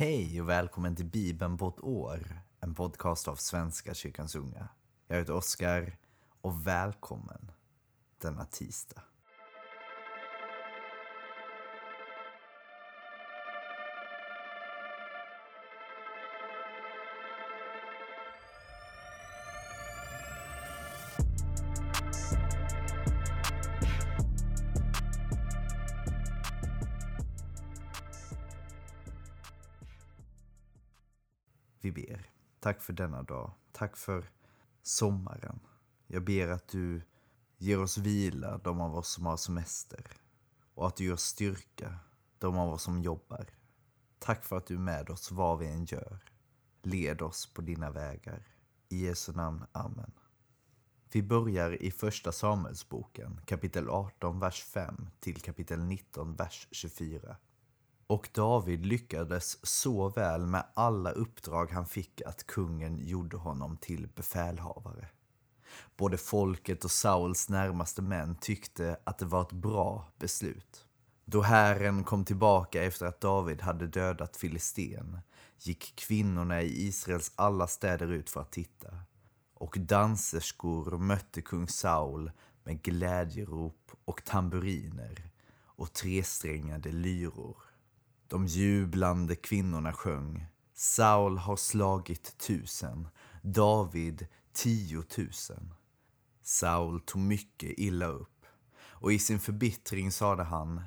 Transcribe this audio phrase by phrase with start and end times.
[0.00, 4.68] Hej och välkommen till Bibeln på ett år, en podcast av Svenska kyrkans unga.
[5.08, 5.96] Jag heter Oskar
[6.40, 7.50] och välkommen
[8.18, 9.02] denna tisdag.
[32.88, 33.50] För denna dag.
[33.72, 34.30] Tack för
[34.82, 35.60] sommaren.
[36.06, 37.02] Jag ber att du
[37.58, 40.06] ger oss vila, de av oss som har semester.
[40.74, 41.98] Och att du ger oss styrka,
[42.38, 43.46] de av oss som jobbar.
[44.18, 46.18] Tack för att du är med oss vad vi än gör.
[46.82, 48.42] Led oss på dina vägar.
[48.88, 49.64] I Jesu namn.
[49.72, 50.12] Amen.
[51.12, 57.36] Vi börjar i Första Samuelsboken, kapitel 18, vers 5 till kapitel 19, vers 24.
[58.08, 64.08] Och David lyckades så väl med alla uppdrag han fick att kungen gjorde honom till
[64.14, 65.08] befälhavare.
[65.96, 70.86] Både folket och Sauls närmaste män tyckte att det var ett bra beslut.
[71.24, 75.20] Då Herren kom tillbaka efter att David hade dödat Filisten
[75.58, 78.98] gick kvinnorna i Israels alla städer ut för att titta.
[79.54, 82.30] Och danserskor mötte kung Saul
[82.64, 85.30] med glädjerop och tamburiner
[85.64, 87.67] och tresträngade lyror.
[88.28, 90.46] De jublande kvinnorna sjöng.
[90.74, 93.08] Saul har slagit tusen,
[93.42, 95.74] David tiotusen.
[96.42, 98.46] Saul tog mycket illa upp
[98.80, 100.82] och i sin förbittring sade han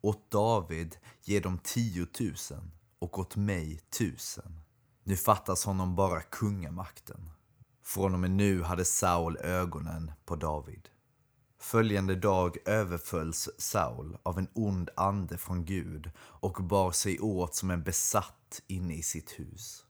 [0.00, 4.60] Åt David ger de tiotusen och åt mig tusen.
[5.04, 7.30] Nu fattas honom bara kungamakten.
[7.82, 10.88] Från och med nu hade Saul ögonen på David.
[11.60, 17.70] Följande dag överfölls Saul av en ond ande från Gud och bar sig åt som
[17.70, 19.84] en besatt inne i sitt hus.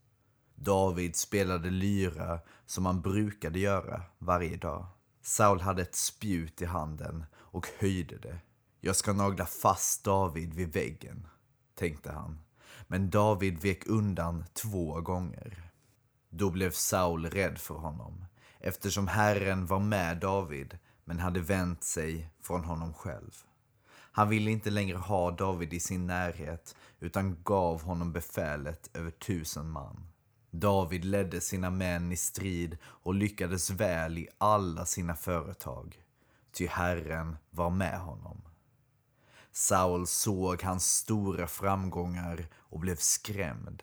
[0.55, 4.87] David spelade lyra som han brukade göra varje dag.
[5.23, 8.39] Saul hade ett spjut i handen och höjde det.
[8.81, 11.27] Jag ska nagla fast David vid väggen,
[11.75, 12.41] tänkte han.
[12.87, 15.71] Men David vek undan två gånger.
[16.31, 18.25] Då blev Saul rädd för honom,
[18.59, 23.45] eftersom Herren var med David men hade vänt sig från honom själv.
[24.13, 29.71] Han ville inte längre ha David i sin närhet utan gav honom befälet över tusen
[29.71, 30.07] man.
[30.51, 36.03] David ledde sina män i strid och lyckades väl i alla sina företag,
[36.53, 38.43] ty Herren var med honom.
[39.53, 43.83] Saul såg hans stora framgångar och blev skrämd.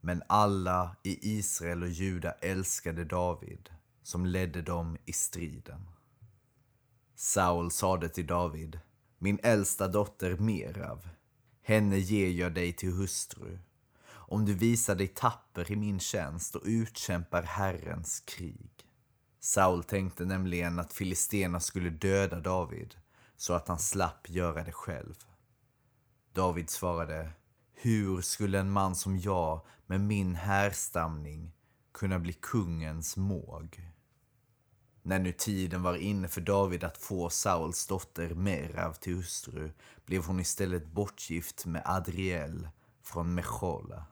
[0.00, 3.70] Men alla i Israel och Juda älskade David,
[4.02, 5.88] som ledde dem i striden.
[7.16, 8.80] Saul sade till David,
[9.18, 11.08] min äldsta dotter Merav,
[11.62, 13.58] henne ger jag dig till hustru.
[14.06, 18.70] Om du visar dig tapper i min tjänst och utkämpar Herrens krig.
[19.40, 22.94] Saul tänkte nämligen att filisterna skulle döda David,
[23.36, 25.14] så att han slapp göra det själv.
[26.32, 27.30] David svarade,
[27.72, 31.52] hur skulle en man som jag med min härstamning
[31.92, 33.93] kunna bli kungens måg?
[35.06, 39.72] När nu tiden var inne för David att få Sauls dotter Merav till hustru
[40.06, 42.68] blev hon istället bortgift med Adriel
[43.02, 44.04] från Mechola.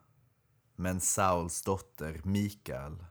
[0.77, 3.05] Men Sauls dotter Mikael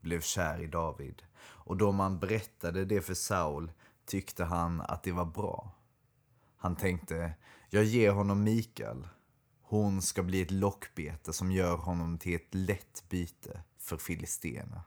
[0.00, 3.72] blev kär i David och då man berättade det för Saul
[4.06, 5.74] tyckte han att det var bra.
[6.56, 7.34] Han tänkte,
[7.70, 9.08] jag ger honom Mikael.
[9.62, 14.82] Hon ska bli ett lockbete som gör honom till ett lätt byte för filisterna.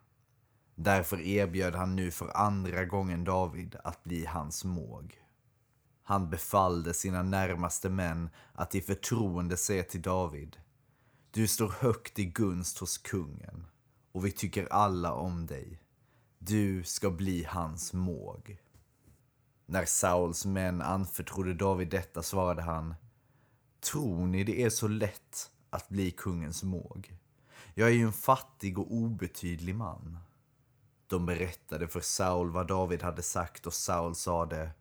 [0.76, 5.22] Därför erbjöd han nu för andra gången David att bli hans måg.
[6.04, 10.58] Han befallde sina närmaste män att i förtroende säga till David
[11.32, 13.66] Du står högt i gunst hos kungen
[14.12, 15.80] och vi tycker alla om dig.
[16.38, 18.58] Du ska bli hans måg.
[19.66, 22.96] När Sauls män anförtrodde David detta svarade han
[23.80, 27.18] Tror ni det är så lätt att bli kungens måg?
[27.74, 30.20] Jag är ju en fattig och obetydlig man.
[31.08, 34.72] De berättade för Saul vad David hade sagt och Saul sade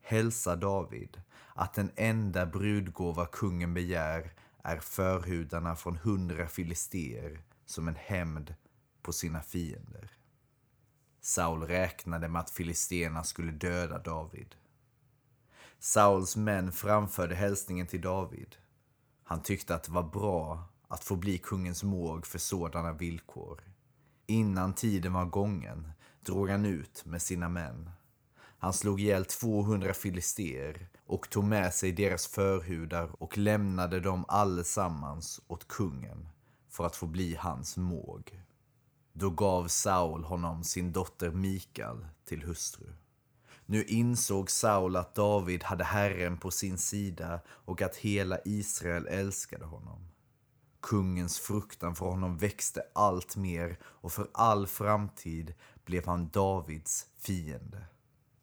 [0.00, 1.22] Hälsa David
[1.54, 4.32] att den enda brudgåva kungen begär
[4.62, 8.54] är förhudarna från hundra filister som en hämnd
[9.02, 10.10] på sina fiender.
[11.20, 14.54] Saul räknade med att filisterna skulle döda David.
[15.78, 18.56] Sauls män framförde hälsningen till David.
[19.22, 23.73] Han tyckte att det var bra att få bli kungens måg för sådana villkor.
[24.26, 27.90] Innan tiden var gången drog han ut med sina män.
[28.58, 35.40] Han slog ihjäl 200 filister och tog med sig deras förhudar och lämnade dem allesammans
[35.46, 36.28] åt kungen
[36.68, 38.40] för att få bli hans måg.
[39.12, 42.92] Då gav Saul honom sin dotter Mikael till hustru.
[43.66, 49.64] Nu insåg Saul att David hade Herren på sin sida och att hela Israel älskade
[49.64, 50.13] honom.
[50.84, 55.54] Kungens fruktan för honom växte allt mer och för all framtid
[55.84, 57.84] blev han Davids fiende.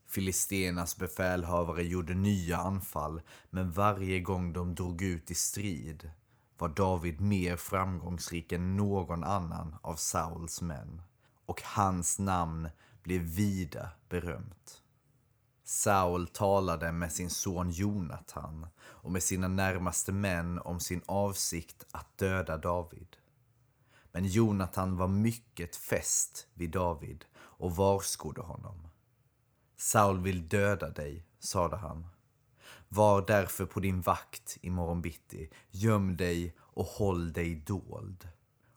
[0.07, 6.11] Filistenas befälhavare gjorde nya anfall, men varje gång de drog ut i strid
[6.57, 11.01] var David mer framgångsrik än någon annan av Sauls män.
[11.45, 12.69] Och hans namn
[13.03, 14.80] blev vida berömt.
[15.73, 22.17] Saul talade med sin son Jonatan och med sina närmaste män om sin avsikt att
[22.17, 23.17] döda David.
[24.11, 28.87] Men Jonatan var mycket fäst vid David och varskodde honom.
[29.77, 32.07] Saul vill döda dig, sade han.
[32.89, 35.49] Var därför på din vakt imorgon bitti.
[35.69, 38.29] Göm dig och håll dig dold.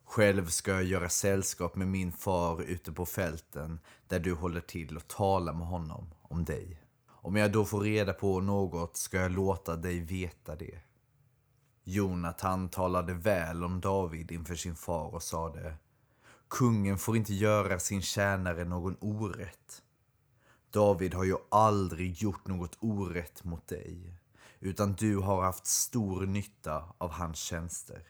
[0.04, 4.96] Själv ska jag göra sällskap med min far ute på fälten där du håller till
[4.96, 6.83] och tala med honom om dig.
[7.24, 10.78] Om jag då får reda på något ska jag låta dig veta det.
[11.84, 15.74] Jonathan talade väl om David inför sin far och sade
[16.48, 19.82] Kungen får inte göra sin tjänare någon orätt.
[20.70, 24.18] David har ju aldrig gjort något orätt mot dig,
[24.60, 28.02] utan du har haft stor nytta av hans tjänster.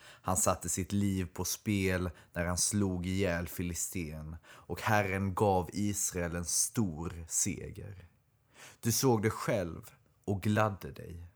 [0.00, 6.36] Han satte sitt liv på spel när han slog ihjäl filisten och Herren gav Israel
[6.36, 8.08] en stor seger.
[8.80, 9.90] Du såg det själv
[10.24, 11.28] och gladde dig.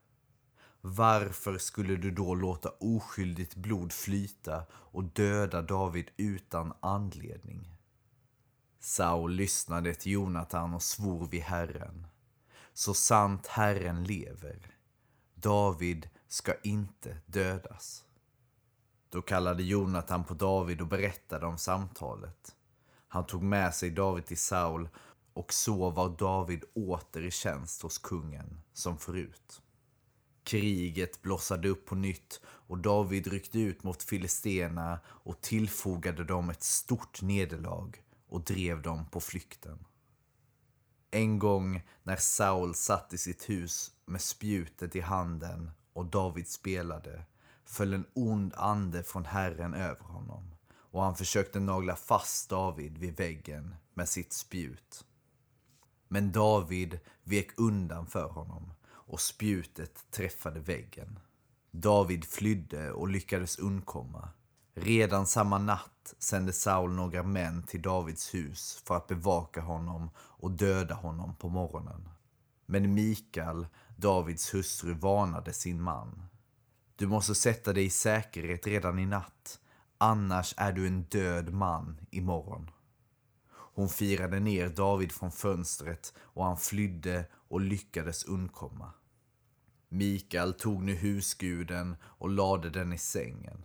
[0.81, 7.75] Varför skulle du då låta oskyldigt blod flyta och döda David utan anledning?
[8.81, 12.07] Saul lyssnade till Jonatan och svor vid Herren.
[12.75, 14.75] Så sant Herren lever,
[15.35, 18.05] David ska inte dödas.
[19.11, 22.55] Då kallade Jonatan på David och berättade om samtalet.
[23.09, 24.89] Han tog med sig David till Saul
[25.38, 29.62] och så var David åter i tjänst hos kungen som förut.
[30.44, 36.62] Kriget blossade upp på nytt och David ryckte ut mot filisterna och tillfogade dem ett
[36.62, 37.93] stort nederlag
[38.29, 39.85] och drev dem på flykten.
[41.11, 47.25] En gång när Saul satt i sitt hus med spjutet i handen och David spelade
[47.64, 53.17] föll en ond ande från Herren över honom och han försökte nagla fast David vid
[53.17, 55.05] väggen med sitt spjut.
[56.08, 61.19] Men David vek undan för honom och spjutet träffade väggen.
[61.70, 64.28] David flydde och lyckades undkomma.
[64.75, 70.50] Redan samma natt sände Saul några män till Davids hus för att bevaka honom och
[70.50, 72.08] döda honom på morgonen.
[72.66, 73.66] Men Mikael,
[73.96, 76.22] Davids hustru, varnade sin man.
[76.96, 79.60] Du måste sätta dig i säkerhet redan i natt,
[79.99, 82.70] annars är du en död man imorgon.
[83.79, 88.93] Hon firade ner David från fönstret och han flydde och lyckades undkomma.
[89.89, 93.65] Mikael tog nu husguden och lade den i sängen,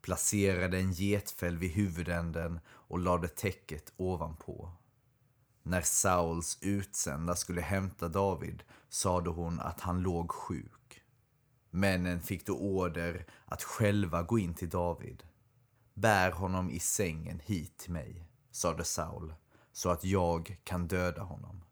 [0.00, 4.72] placerade en getfäll vid huvudänden och lade täcket ovanpå.
[5.62, 11.02] När Sauls utsända skulle hämta David sade hon att han låg sjuk.
[11.70, 15.22] Männen fick då order att själva gå in till David.
[15.94, 19.34] Bär honom i sängen hit till mig, sade Saul
[19.72, 21.64] så att jag kan döda honom.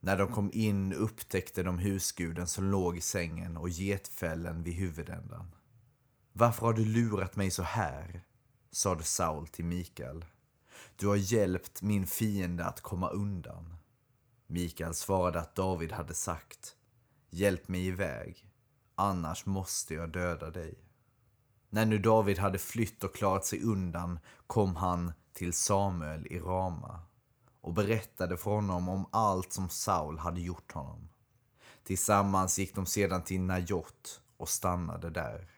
[0.00, 5.54] När de kom in upptäckte de husguden som låg i sängen och getfällen vid huvudändan.
[6.32, 8.24] Varför har du lurat mig så här?
[8.70, 10.24] sade Saul till Mikael.
[10.96, 13.74] Du har hjälpt min fiende att komma undan.
[14.46, 16.76] Mikael svarade att David hade sagt
[17.30, 18.50] Hjälp mig iväg,
[18.94, 20.78] annars måste jag döda dig.
[21.70, 27.02] När nu David hade flytt och klarat sig undan kom han till Samuel i Rama
[27.66, 31.08] och berättade för honom om allt som Saul hade gjort honom.
[31.84, 35.50] Tillsammans gick de sedan till Najot och stannade där.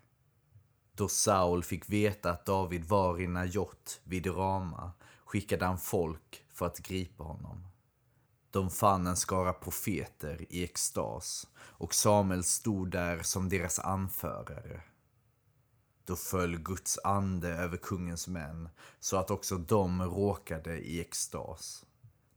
[0.93, 4.93] Då Saul fick veta att David var i Najot vid Rama
[5.25, 7.67] skickade han folk för att gripa honom.
[8.51, 14.83] De fann en skara profeter i extas och Samuel stod där som deras anförare.
[16.05, 18.69] Då föll Guds ande över kungens män
[19.01, 21.85] så att också de råkade i extas.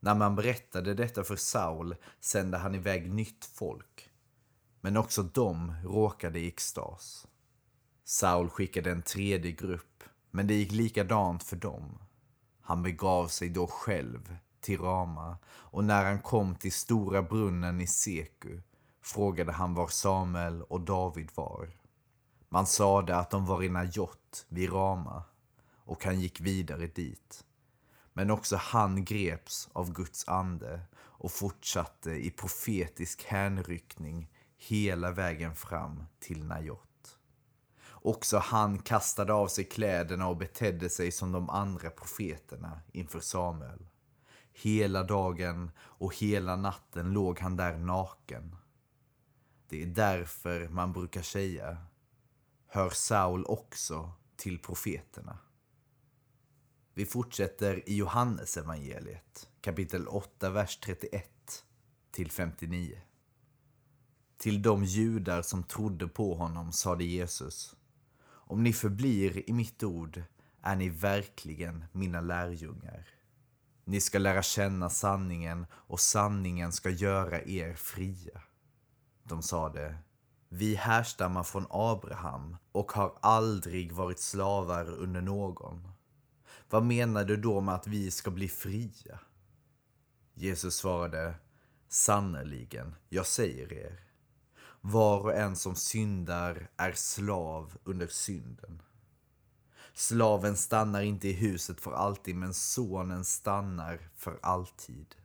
[0.03, 4.09] När man berättade detta för Saul sände han iväg nytt folk.
[4.81, 7.27] Men också de råkade i extas.
[8.03, 11.97] Saul skickade en tredje grupp, men det gick likadant för dem.
[12.61, 17.87] Han begav sig då själv till Rama och när han kom till stora brunnen i
[17.87, 18.61] Seku
[19.01, 21.69] frågade han var Samuel och David var.
[22.49, 25.23] Man sade att de var i Najot vid Rama
[25.85, 27.45] och han gick vidare dit.
[28.21, 36.03] Men också han greps av Guds ande och fortsatte i profetisk hänryckning hela vägen fram
[36.19, 37.17] till Najot.
[37.89, 43.87] Också han kastade av sig kläderna och betedde sig som de andra profeterna inför Samuel.
[44.53, 48.55] Hela dagen och hela natten låg han där naken.
[49.69, 51.77] Det är därför man brukar säga,
[52.67, 55.37] hör Saul också till profeterna.
[56.93, 61.25] Vi fortsätter i Johannes evangeliet, kapitel 8, vers 31
[62.11, 63.01] till 59.
[64.37, 67.75] Till de judar som trodde på honom sade Jesus,
[68.23, 70.23] om ni förblir i mitt ord
[70.61, 73.07] är ni verkligen mina lärjungar.
[73.85, 78.41] Ni ska lära känna sanningen och sanningen ska göra er fria.
[79.23, 79.97] De sade,
[80.49, 85.87] vi härstammar från Abraham och har aldrig varit slavar under någon.
[86.71, 89.19] Vad menar du då med att vi ska bli fria?
[90.33, 91.35] Jesus svarade,
[91.89, 93.99] sannerligen, jag säger er.
[94.81, 98.81] Var och en som syndar är slav under synden.
[99.93, 105.15] Slaven stannar inte i huset för alltid, men sonen stannar för alltid.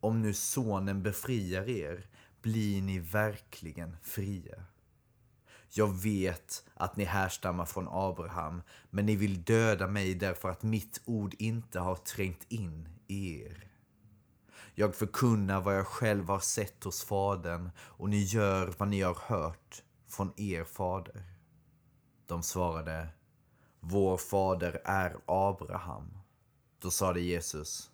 [0.00, 2.06] Om nu sonen befriar er
[2.42, 4.64] blir ni verkligen fria.
[5.70, 11.00] Jag vet att ni härstammar från Abraham, men ni vill döda mig därför att mitt
[11.04, 13.68] ord inte har trängt in i er.
[14.74, 19.18] Jag förkunnar vad jag själv har sett hos Fadern och ni gör vad ni har
[19.26, 21.22] hört från er fader.
[22.26, 23.08] De svarade,
[23.80, 26.18] vår fader är Abraham.
[26.78, 27.90] Då sade Jesus,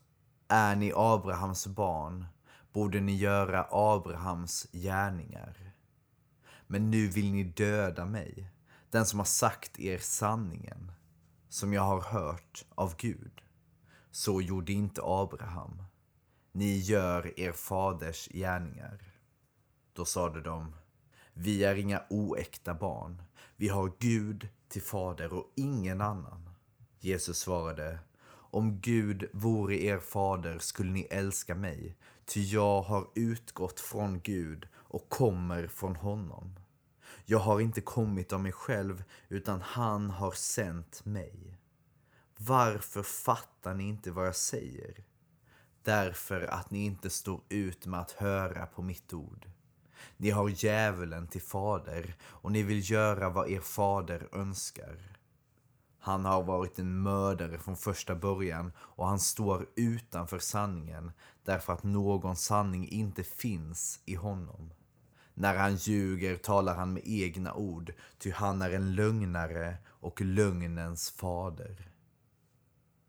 [0.48, 2.26] är ni Abrahams barn
[2.72, 5.73] borde ni göra Abrahams gärningar.
[6.66, 8.50] Men nu vill ni döda mig,
[8.90, 10.92] den som har sagt er sanningen,
[11.48, 13.40] som jag har hört av Gud.
[14.10, 15.82] Så gjorde inte Abraham.
[16.52, 19.12] Ni gör er faders gärningar.
[19.92, 20.74] Då sade de,
[21.32, 23.22] vi är inga oäkta barn.
[23.56, 26.50] Vi har Gud till fader och ingen annan.
[27.00, 27.98] Jesus svarade,
[28.54, 34.68] om Gud vore er fader skulle ni älska mig, ty jag har utgått från Gud
[34.94, 36.58] och kommer från honom.
[37.24, 41.58] Jag har inte kommit av mig själv, utan han har sänt mig.
[42.36, 45.04] Varför fattar ni inte vad jag säger?
[45.82, 49.46] Därför att ni inte står ut med att höra på mitt ord.
[50.16, 55.18] Ni har djävulen till fader och ni vill göra vad er fader önskar.
[55.98, 61.12] Han har varit en mördare från första början och han står utanför sanningen
[61.44, 64.70] därför att någon sanning inte finns i honom.
[65.34, 71.10] När han ljuger talar han med egna ord, ty han är en lögnare och lögnens
[71.10, 71.90] fader.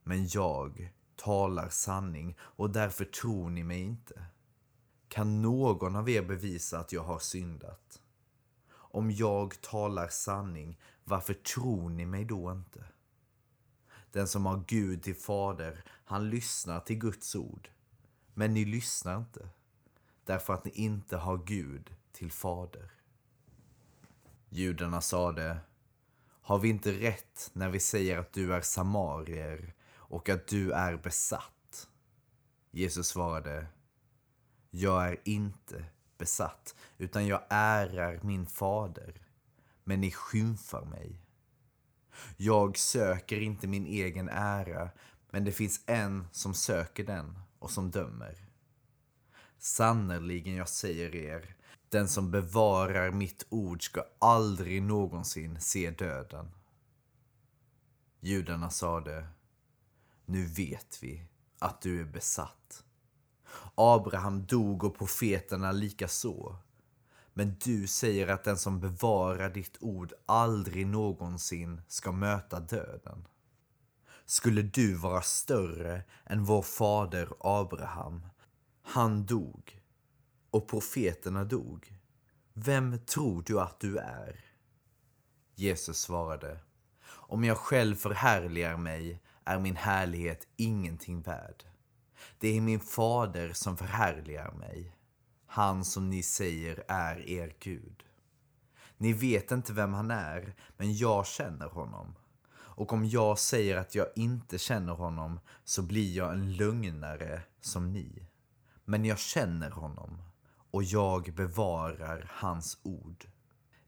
[0.04, 4.26] Men jag talar sanning och därför tror ni mig inte.
[5.08, 8.02] Kan någon av er bevisa att jag har syndat?
[8.72, 12.86] Om jag talar sanning, varför tror ni mig då inte?
[14.12, 17.70] Den som har Gud till fader, han lyssnar till Guds ord.
[18.34, 19.50] Men ni lyssnar inte,
[20.24, 22.92] därför att ni inte har Gud till fader.
[24.50, 25.58] Judarna sade,
[26.42, 30.98] har vi inte rätt när vi säger att du är samarier och att du är
[30.98, 31.88] besatt?
[32.72, 33.68] Jesus svarade,
[34.70, 35.86] jag är inte
[36.18, 39.28] besatt, utan jag ärar min fader,
[39.84, 41.22] men ni skymfar mig.
[42.38, 44.90] Jag söker inte min egen ära,
[45.30, 48.46] men det finns en som söker den och som dömer.
[49.58, 51.55] Sannerligen, jag säger er,
[51.96, 56.52] den som bevarar mitt ord ska aldrig någonsin se döden.
[58.20, 59.28] Judarna sade,
[60.26, 61.26] nu vet vi
[61.60, 62.84] att du är besatt.
[63.76, 66.56] Abraham dog och profeterna lika så.
[67.34, 73.28] Men du säger att den som bevarar ditt ord aldrig någonsin ska möta döden.
[74.26, 78.28] Skulle du vara större än vår fader Abraham?
[78.82, 79.85] Han dog
[80.56, 81.94] och profeterna dog.
[82.54, 84.46] Vem tror du att du är?
[85.56, 86.60] Jesus svarade,
[87.08, 91.64] om jag själv förhärligar mig är min härlighet ingenting värd.
[92.40, 94.96] Det är min fader som förhärligar mig,
[95.46, 98.04] han som ni säger är er Gud.
[98.98, 102.16] Ni vet inte vem han är, men jag känner honom.
[102.52, 107.94] Och om jag säger att jag inte känner honom så blir jag en lögnare som
[107.94, 108.28] ni.
[108.86, 110.22] Men jag känner honom
[110.76, 113.28] och jag bevarar hans ord.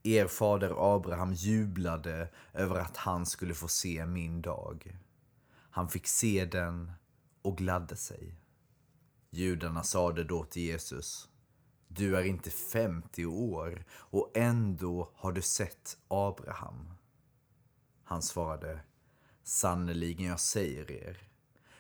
[0.04, 4.98] Er fader Abraham jublade över att han skulle få se min dag.
[5.50, 6.92] Han fick se den
[7.42, 8.36] och gladde sig.
[9.30, 11.30] Judarna sade då till Jesus
[11.88, 16.94] du är inte 50 år och ändå har du sett Abraham.
[18.04, 18.80] Han svarade,
[19.44, 21.30] sannerligen jag säger er,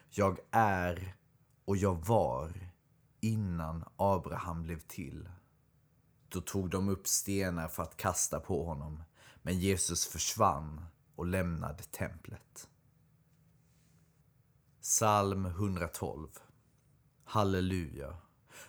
[0.09, 1.15] jag är
[1.65, 2.71] och jag var
[3.19, 5.29] innan Abraham blev till.
[6.29, 9.03] Då tog de upp stenar för att kasta på honom,
[9.41, 12.69] men Jesus försvann och lämnade templet.
[14.81, 16.29] Psalm 112
[17.23, 18.17] Halleluja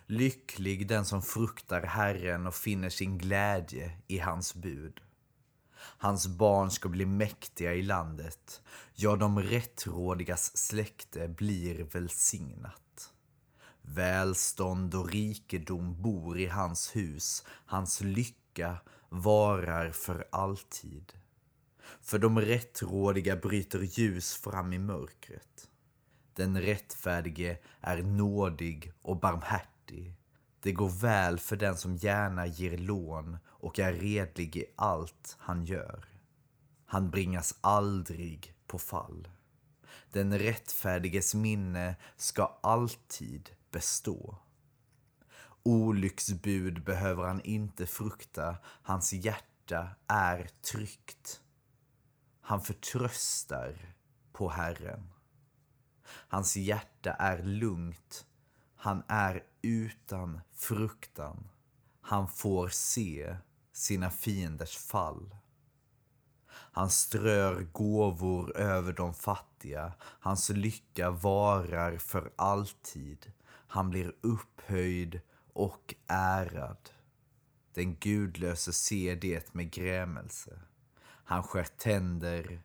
[0.07, 5.01] Lycklig den som fruktar Herren och finner sin glädje i hans bud.
[5.81, 8.63] Hans barn ska bli mäktiga i landet,
[8.95, 13.13] ja, de rättrådigas släkte blir välsignat.
[13.95, 18.79] Välstånd och rikedom bor i hans hus, hans lycka
[19.09, 21.13] varar för alltid.
[22.01, 25.69] För de rättrådiga bryter ljus fram i mörkret.
[26.35, 30.15] Den rättfärdige är nådig och barmhärtig.
[30.61, 35.65] Det går väl för den som gärna ger lån och är redlig i allt han
[35.65, 36.05] gör.
[36.87, 39.29] Han bringas aldrig på fall.
[40.13, 44.39] Den rättfärdiges minne ska alltid bestå.
[45.63, 51.41] Olycksbud behöver han inte frukta, hans hjärta är tryggt.
[52.41, 53.95] Han förtröstar
[54.33, 55.13] på Herren.
[56.05, 58.27] Hans hjärta är lugnt
[58.81, 61.49] han är utan fruktan.
[62.01, 63.37] Han får se
[63.73, 65.37] sina fienders fall.
[66.51, 69.93] Han strör gåvor över de fattiga.
[70.01, 73.33] Hans lycka varar för alltid.
[73.71, 75.21] Han blir upphöjd
[75.53, 76.91] och ärad.
[77.75, 80.61] Den gudlöse ser det med grämelse.
[81.05, 82.63] Han skär tänder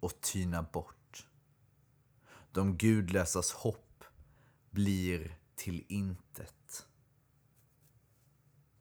[0.00, 1.26] och tynar bort.
[2.52, 4.04] De gudlösas hopp
[4.70, 6.86] blir till intet.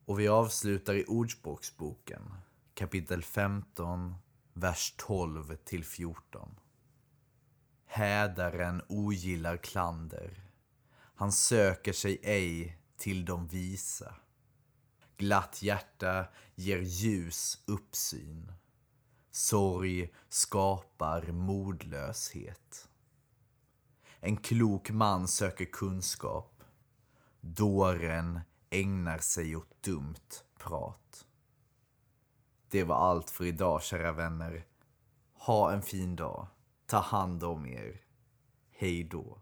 [0.05, 2.33] Och vi avslutar i Ordspråksboken,
[2.73, 4.15] kapitel 15,
[4.53, 6.59] vers 12 till 14.
[7.85, 10.46] Hädaren ogillar klander.
[11.19, 14.15] Han söker sig ej till de visa.
[15.17, 16.25] Glatt hjärta
[16.55, 18.53] ger ljus uppsyn.
[19.31, 22.89] Sorg skapar modlöshet.
[24.19, 26.63] En klok man söker kunskap.
[27.41, 31.25] Dåren ägnar sig åt dumt prat.
[32.69, 34.65] Det var allt för idag, kära vänner.
[35.33, 36.47] Ha en fin dag.
[36.85, 38.01] Ta hand om er.
[38.69, 39.41] Hej då.